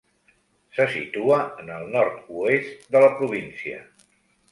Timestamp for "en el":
1.63-1.85